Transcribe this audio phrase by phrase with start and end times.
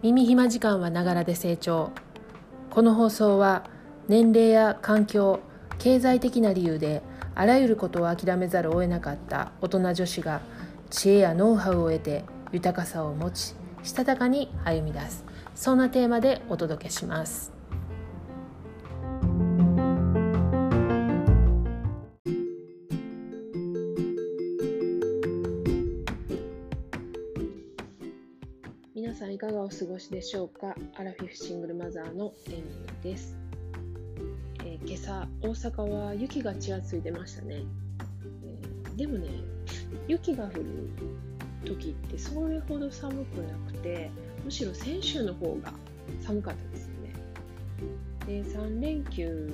[0.00, 1.90] 耳暇時間はながらで成長。
[2.70, 3.64] この放送は
[4.06, 5.40] 年齢や環境
[5.78, 7.02] 経済的な理由で
[7.34, 10.40] あらゆることを諦めざるを得なかった大人女子が
[10.90, 15.24] 知恵やノウハウを得て豊かさを持ちしたたかに歩み出す。
[15.56, 17.57] そんなテーマでお届けします。
[29.38, 30.74] いかがお過ごしでしょうか？
[30.96, 33.36] アラフィフシングルマザーのエミーです、
[34.64, 37.62] えー今朝大阪は雪がちらついてましたね、
[38.84, 39.28] えーでもね
[40.08, 40.90] 雪が降る
[41.64, 44.10] 時ってそれほど寒くなくて
[44.44, 45.72] むしろ先週の方が
[46.20, 47.14] 寒かったですよね。
[48.26, 49.52] で3連休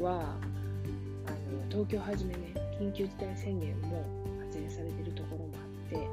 [0.00, 0.34] は
[1.26, 4.02] あの東京はじめね緊急事態宣言も
[4.40, 5.58] 発令されてるところもあ
[5.88, 6.08] って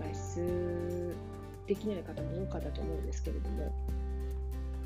[0.00, 0.95] 外出
[1.66, 3.74] できない方も多かったと思うんですけれども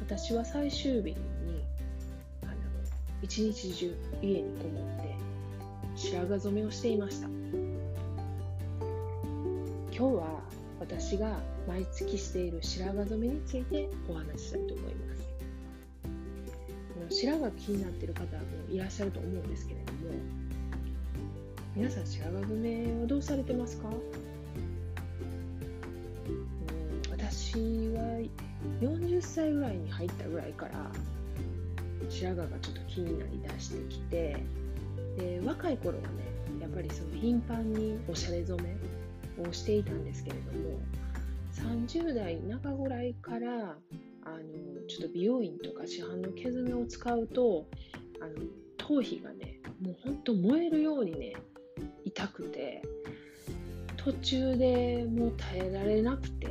[0.00, 1.16] 私は最終日に
[2.42, 2.52] あの
[3.22, 5.14] 一日中家にこもって
[5.96, 7.28] 白髪染めをしていました。
[9.92, 10.40] 今日は
[10.78, 15.14] 私が毎月している白髪染めについてお話ししたいと思いま
[17.10, 17.20] す。
[17.22, 18.28] 白髪気になっている方も
[18.70, 19.98] いらっしゃると思うんですけれども
[21.76, 23.90] 皆さん白髪染めはどうされてますか？
[27.52, 28.30] 私は
[28.80, 30.88] 40歳ぐらいに入ったぐらいから
[32.08, 34.36] 白髪がちょっと気になりだしてきて
[35.18, 36.08] で若い頃はね
[36.60, 40.78] やっぱりその頻繁におしゃれ染めをしていたんですけれども
[41.88, 47.66] 30代中ぐらいからあのちょっと美容院とか市販の毛染めを使うと
[48.20, 51.34] あの頭皮がねもうほんと燃えるようにね
[52.04, 52.82] 痛くて
[53.96, 56.49] 途中でもう耐えられなくて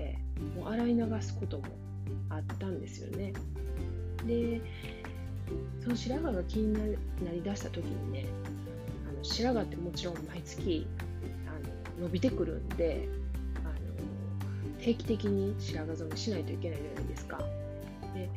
[0.59, 1.63] もう洗い流すことも
[2.29, 3.33] あったんですよね。
[4.27, 4.61] で
[5.81, 8.25] その白髪が気になりだした時にね
[9.09, 10.85] あの白髪ってもちろん毎月
[11.47, 13.07] あの伸びてくるんで
[13.63, 17.39] あの定期的に白髪染めしないといけないじゃないですか。
[18.13, 18.29] で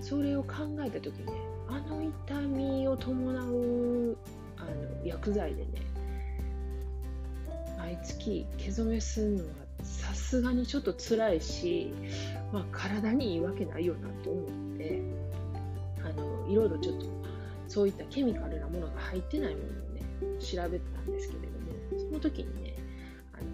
[0.00, 0.54] それを考
[0.86, 1.32] えた時ね
[1.68, 4.16] あの痛みを伴う
[4.56, 5.68] あの薬剤でね
[7.78, 9.67] 毎月毛染めするのは
[10.28, 11.90] すがにちょっと辛いし、
[12.52, 14.44] まあ、体にいいわけないよなと思っ
[14.76, 15.00] て
[16.04, 17.06] あのいろいろちょっと
[17.66, 20.02] そういったケミカルなものが入ってないものをね
[20.38, 22.76] 調べたんですけれどもその時にね
[23.32, 23.44] あの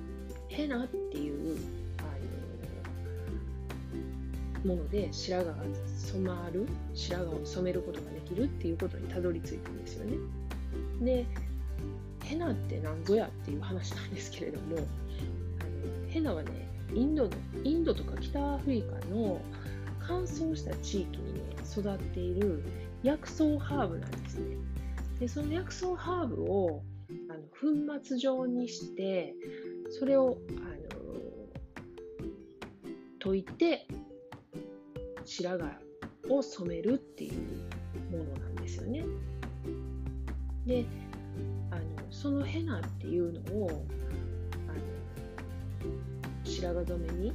[0.48, 1.58] ヘナっていう
[1.98, 2.02] あ
[4.66, 5.64] のもので白髪が
[5.96, 10.16] 染まる白髪を染めることができるっていうことにたどり着いたんですよね。
[11.02, 11.24] で
[12.24, 14.78] ヘナって何ぞやっていう話なんですけれども
[16.14, 16.50] ヘナはね
[16.94, 17.30] インドの
[17.64, 19.40] インドとか北アフリカの
[20.06, 22.62] 乾燥した地域にね育っている
[23.02, 24.56] 薬草ハーブなんですね。
[25.18, 26.84] でその薬草ハーブを
[27.28, 29.34] あの粉末状にして
[29.90, 30.60] それをあ
[30.94, 31.00] の
[33.18, 33.88] 溶いて
[35.24, 35.72] 白髪
[36.30, 37.32] を染めるっていう
[38.16, 39.04] ものなんですよね。
[40.64, 40.86] で
[41.72, 41.82] あの
[42.12, 43.84] そのヘナっていうのを
[46.60, 47.32] 白髪染めに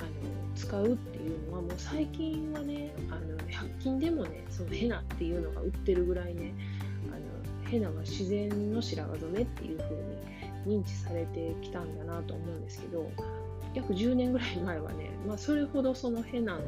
[0.00, 0.10] あの
[0.54, 6.54] 使うっていうのはもう最近はねあの100均でもねそのヘナっていうのが売ってるぐらいね
[7.08, 9.96] あのヘナは自然の白髪染めっていう風
[10.66, 13.10] に認知されてきたんだなと思うんですけど
[13.74, 16.60] 約10年ぐらい前はね、まあ、それほどそのヘナの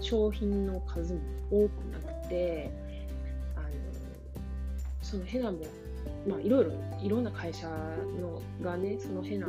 [0.00, 1.20] 商品の数も
[1.50, 2.70] 多くなくて
[3.56, 3.66] あの
[5.02, 5.58] そのヘナも
[6.28, 6.72] まあいろいろ
[7.02, 7.68] いろんな会社
[8.20, 9.46] のがねそのヘナ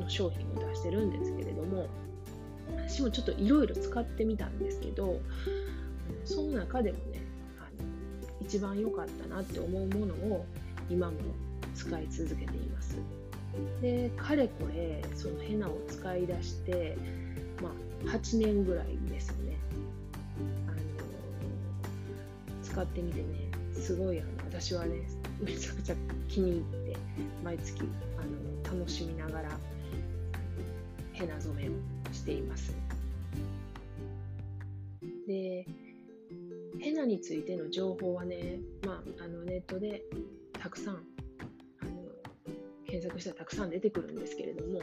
[0.00, 1.88] の商品を出してるんですけれども
[2.88, 5.20] 私もちょっといろいろ使ってみたんですけど
[6.24, 7.22] その中でもね
[7.58, 10.46] あの一番良かったなって思うものを
[10.90, 11.16] 今も
[11.74, 12.96] 使い続けています。
[13.80, 16.96] でかれこれそのヘナを使い出して、
[17.62, 17.70] ま
[18.10, 19.56] あ、8年ぐらいですね。
[20.66, 20.78] あの
[22.62, 25.08] 使ってみてねすごいあの私はね
[25.40, 25.94] めちゃくちゃ
[26.28, 26.96] 気に入って
[27.44, 27.82] 毎月
[28.16, 29.50] あの楽しみながら
[31.18, 31.72] ヘナ染めを
[32.12, 32.76] しています。
[35.26, 35.66] で
[36.78, 40.04] ヘナについての情報はね、まあ、あのネットで
[40.52, 40.98] たくさんあ
[41.84, 41.90] の
[42.86, 44.80] 検索したらたくさん出てくるんですけれども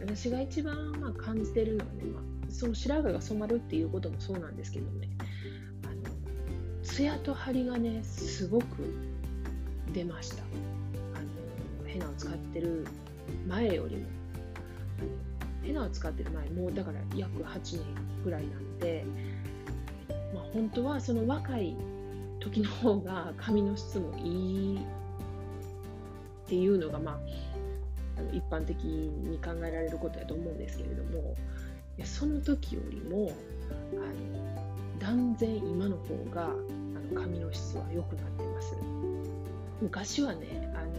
[0.00, 5.08] 私が一番まあ感じてるのはね、まあ、その白髪が染まるっていうこともそうなんですけどね
[5.84, 8.64] あのツヤと張りがねすごく
[9.92, 10.42] 出ました。
[10.42, 10.42] あ
[11.82, 12.84] のヘナを使ってる
[13.46, 14.21] 前よりも。
[15.62, 17.84] ヘナを使ってる前もうだから約8年
[18.24, 19.04] ぐらいなんで、
[20.34, 21.76] まあ、本当はその若い
[22.40, 27.18] 時の方が髪の質もいいっていうのが、まあ、
[28.22, 31.34] の一般的に考えられることやと思うんですけれども
[32.04, 33.32] その時よりも
[33.92, 36.48] あの断然今の方があ
[37.14, 38.76] の髪の質は良くなってます。
[39.80, 40.92] 昔はねあの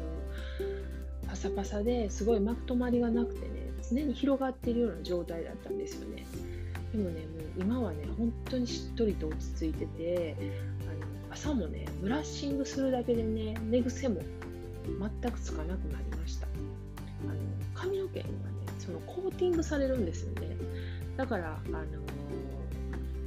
[1.27, 6.25] パサパサですごいまとまりがなくてね常に広がっているような状態だったんですよね。
[6.91, 10.35] でもねもう今はね本当にしっとりと落ち着いてて
[10.81, 14.21] あの朝もねブラッシングするだけでね寝癖も
[15.21, 16.47] 全くつかなくなりました。
[16.47, 16.49] あ
[17.27, 17.33] の
[17.73, 18.31] 髪の毛がね
[18.79, 20.55] そのコーティングされるんですよね。
[21.17, 21.73] だからあの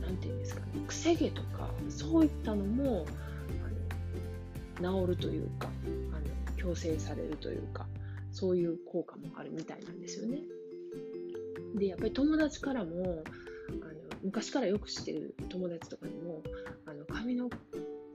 [0.07, 3.07] なんていうんですかね癖毛とかそういったのも
[4.79, 5.69] あの治るというか
[6.13, 7.87] あの矯正されるというか。
[8.37, 10.43] そういう効果もあるみたいなんですよね。
[11.75, 13.25] でやっぱり友達からも
[13.71, 13.93] あの
[14.23, 16.43] 昔からよく知ってる友達とかにも
[16.85, 17.49] あの髪の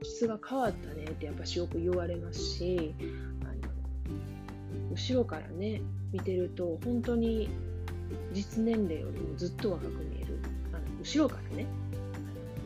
[0.04, 2.94] 質が変わったねってやっぱしよく言われますし
[3.42, 5.82] あの後ろからね
[6.12, 7.48] 見てると本当に
[8.32, 10.38] 実年齢よりもずっと若く見える。
[10.72, 11.66] あの後ろからね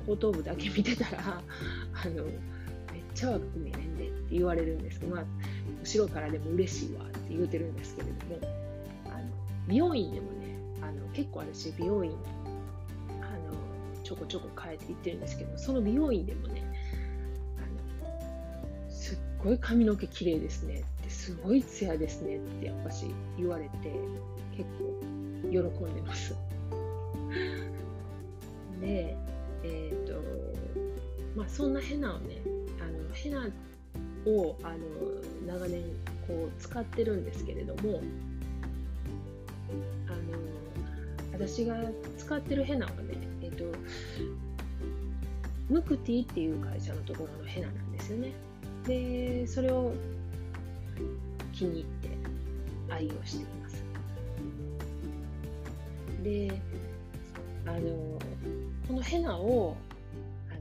[0.06, 1.40] 後頭部だけ見てたら
[2.04, 2.34] あのめっ
[3.14, 5.24] ちゃ若く見えねんでって言われるんですけど、まあ、
[5.82, 8.38] 後ろからでも嬉しいわって言うてるんですけれども
[9.06, 9.24] あの
[9.68, 12.12] 美容院でもねあの結構私美容院
[13.10, 13.22] あの
[14.02, 16.66] ちょこちょこ変えていってるんですけどその美容院でもね
[19.06, 23.06] すっごい髪の毛綺麗ですねってすごいツヤですねってやっぱし
[23.38, 23.92] 言われて
[24.56, 25.00] 結構
[25.50, 25.62] 喜ん
[25.94, 26.34] でます。
[28.80, 29.16] で
[29.62, 30.20] えっ、ー、と
[31.36, 32.42] まあそんなヘナをね
[32.80, 33.48] あのヘナ
[34.26, 34.78] をあの
[35.46, 35.84] 長年
[36.26, 38.00] こう使ってるんですけれども
[40.08, 40.38] あの
[41.32, 41.76] 私が
[42.18, 43.78] 使ってるヘナはねえっ、ー、と
[45.68, 48.32] ムクティっていう会社のところのヘナなんですよね。
[48.86, 49.92] でそれを
[51.52, 52.08] 気に入って
[52.88, 53.84] 愛用しています。
[56.22, 56.60] で
[57.66, 58.18] あの
[58.86, 59.76] このヘナを
[60.50, 60.60] あの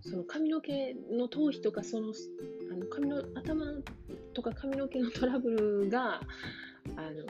[0.00, 2.12] その髪の毛の頭皮とかその
[2.72, 3.64] あの髪の頭
[4.34, 6.20] とか髪の毛のトラブルが
[6.96, 7.24] あの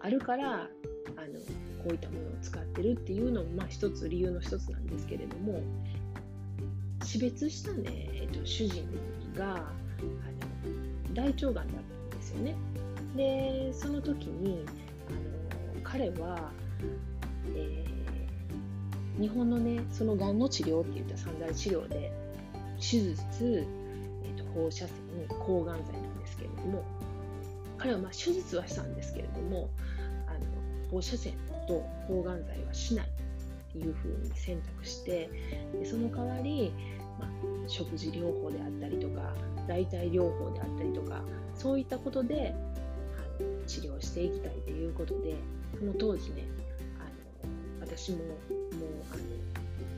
[0.00, 0.68] あるからあの
[1.82, 5.60] こういったものを使ってるっていうのも、まあ、一つ理由の一つなんですけれども
[7.02, 8.84] 死別したね、えっと、主人
[9.36, 11.64] があの大腸がんだっ
[12.10, 12.54] たんですよね。
[13.16, 14.64] でその時に
[15.08, 16.52] あの彼は、
[17.54, 22.12] えー、日本のねそのがんの治療っていった三大治療で
[22.78, 23.66] 手術、
[24.26, 24.96] えーと、放射線
[25.28, 26.84] 抗がん剤なんですけれども
[27.78, 29.70] 彼はまあ手術はしたんですけれども
[30.26, 31.34] あの放射線
[31.68, 35.30] と抗がん剤はしないっていうふうに選択して
[35.72, 36.72] でその代わり
[37.18, 37.28] まあ、
[37.66, 39.32] 食事療法であったりとか
[39.66, 41.22] 代替療法であったりとか
[41.54, 42.54] そういったことで
[43.40, 45.34] あの治療していきたいということで
[45.78, 46.44] その当時ね
[46.98, 47.04] あ
[47.46, 48.28] の私ももう
[49.12, 49.22] あの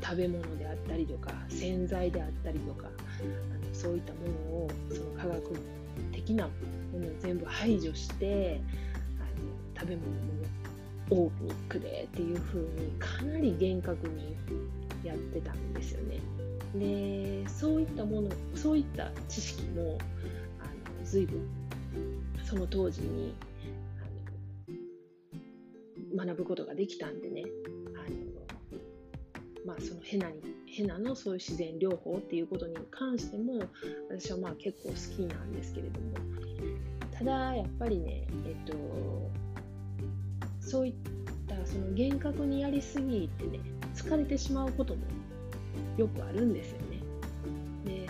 [0.03, 4.33] 食べ物であったりとか洗剤であったりとかあのそういったもの
[4.65, 5.57] をその科学
[6.13, 6.47] 的な
[6.93, 8.61] ものを全部排除して
[9.19, 9.23] あ
[9.77, 10.29] の食べ物も
[11.11, 14.37] オーガニックでっていう風にかなり厳格に
[15.05, 16.19] やってたんですよね。
[16.75, 19.99] でそういったものそういった知識も
[20.61, 21.41] あの随分
[22.45, 23.35] その当時に
[26.15, 27.45] 学ぶことができたんでね、
[29.69, 33.69] まあ、そのヘナにヘナのそういう自然療法っていうことに関しても
[34.09, 36.07] 私はまあ結構好きなんですけれども
[37.13, 38.73] ただやっぱりねえっと
[40.59, 40.95] そういっ
[41.47, 43.61] たその厳格にやりすぎてね
[43.95, 45.03] 疲れてしまうことも
[45.99, 47.01] よくあるんですよね。
[47.85, 48.07] で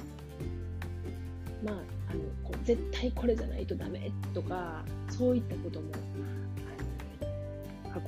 [1.65, 1.75] まあ
[2.11, 5.91] あのこう絶対これじゃないとダメとかそういったことも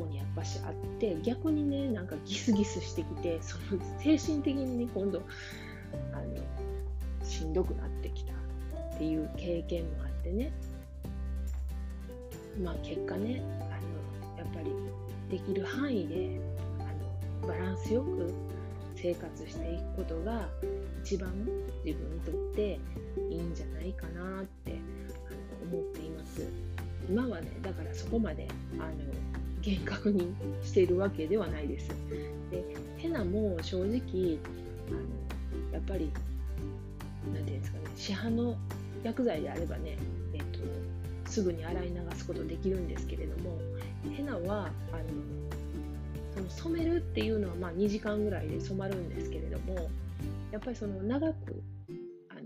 [0.00, 5.22] あの過去にやっぱしあって逆にねなんかギスギスしてきてその精神的にね今度
[6.12, 10.52] あのしんどくなってきたっていう経験もあってね。
[12.62, 14.70] まあ結果ねあのやっぱり
[15.30, 16.40] できる範囲で
[16.80, 18.32] あのバランスよく
[18.96, 20.48] 生活していくことが
[21.02, 21.32] 一番
[21.84, 22.78] 自分にとって
[23.30, 24.74] いいんじゃないかなって
[25.70, 26.46] 思っています。
[27.08, 28.46] 今はねだからそこまで
[28.78, 31.88] あの厳格にしているわけではないです。
[32.50, 32.64] で
[32.96, 34.38] ヘナも正直
[34.88, 36.10] あのやっぱり
[37.32, 38.56] 何て言うんですかね市販の
[39.02, 39.96] 薬剤であればね、
[40.34, 43.58] えっと、すぐに洗い流すことできるんですけれども
[44.14, 45.04] ヘナはあの
[46.34, 49.88] その染めるっていうのはまあ2時間ぐらいで染まるんですけれども
[50.52, 51.62] やっぱりその長く
[52.30, 52.40] あの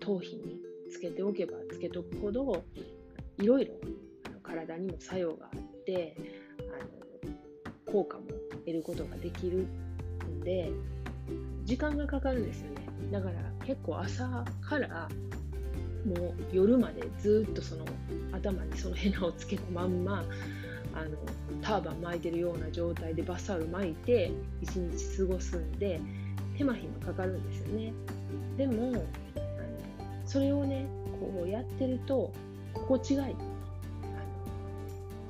[0.00, 0.58] 頭皮に
[0.90, 2.64] つけておけばつけとくほど
[3.38, 3.74] いろいろ
[4.42, 6.16] 体にも作用があって
[6.58, 8.24] あの効果も
[8.66, 9.66] 得ることができる
[10.26, 10.70] んで
[11.64, 12.86] 時間がかかるんですよね。
[13.10, 15.08] だから結構朝から
[16.04, 17.84] もう夜までずっとその
[18.32, 20.24] 頭にそのヘナをつけたまんま
[20.94, 21.16] あの
[21.62, 26.00] ターバン巻いてるような状態でバスタオル巻いて一日過ごすんで
[26.56, 27.92] 手間暇かかるんですよね。
[28.56, 29.02] でもあの
[30.26, 30.86] それをね
[31.18, 32.32] こうやってると
[32.74, 33.53] 心地がいい。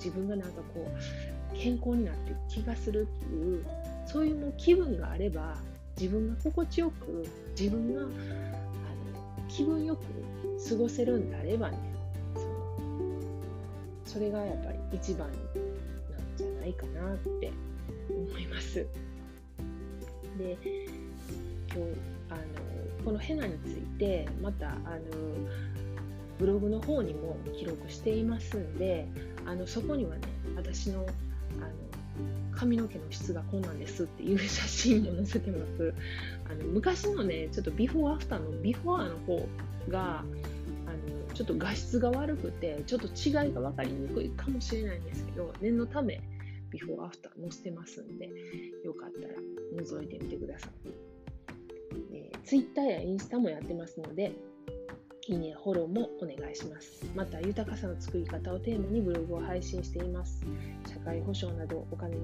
[0.05, 3.65] 自分がなんかこう健康になってる気がするっていう
[4.07, 5.57] そういうもう気分があれば
[5.99, 7.27] 自分が心地よく
[7.59, 8.11] 自分があの
[9.49, 10.03] 気分よく
[10.69, 11.79] 過ごせるんであればね
[14.05, 15.39] そそれがやっぱり一番なん
[16.37, 17.51] じゃないかなって
[18.11, 18.87] 思います。
[20.37, 20.59] で
[21.75, 21.81] 今日
[22.31, 24.79] あのこのヘナについてまたあの
[26.39, 29.07] ブログの方にも記録していますんで
[29.47, 30.23] あのそこにはね
[30.57, 31.09] 私のあの
[32.53, 35.95] 髪の毛の質がこんなんですっていう写真も載せてます。
[36.49, 39.49] あの昔のねちょっとビフォーアフターのビフォーの方
[39.89, 46.21] があのちょっと画質が悪くてちょっと違いが分かりにくいかもしれないんですけど念のため
[46.71, 48.29] ビフォーアフター載せてますんで
[48.85, 49.35] よかったら
[49.83, 50.71] 覗いてみてください、
[52.13, 54.33] えー、Twitter やインスタもやってますので
[55.27, 57.11] いいね、フォローもお願いします。
[57.15, 60.45] また、豊かさの作り方をテーマにブログを配信しています。
[60.87, 62.23] 社会保障などお金の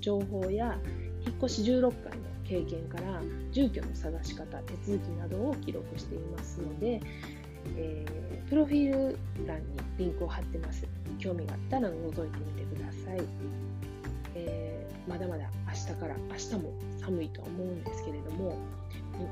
[0.00, 0.76] 情報や、
[1.24, 7.00] 引っ越し16回の経験から住居の探し方、手続きなどを記録していますので、
[7.76, 9.66] えー、プロフィール欄に
[9.96, 10.84] リンクを貼ってます。
[11.20, 13.22] 興味があったら覗いてみてください。
[14.34, 16.72] えー、まだまだ明日から明日も
[17.06, 18.58] 寒いとは思うんですけれども、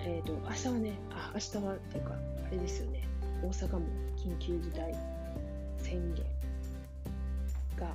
[0.00, 2.14] えーと、明日はねあ明日はっていうか
[2.46, 3.02] あれですよね。
[3.42, 3.80] 大阪も
[4.16, 4.94] 緊急事態
[5.78, 6.24] 宣言
[7.76, 7.92] が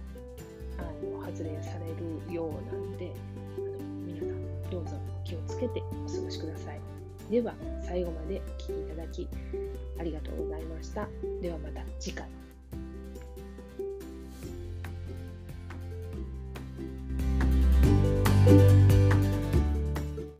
[0.77, 3.11] あの発令されるようなんで
[3.57, 3.65] あの
[4.05, 4.91] 皆さんどうぞ
[5.23, 6.79] 気をつけてお過ごしください。
[7.31, 9.27] では最後までお聴きいただき
[9.99, 11.07] ありがとうございました。
[11.41, 12.38] ではまた次回。